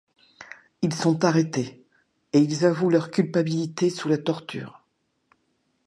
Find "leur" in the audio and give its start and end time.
2.89-3.11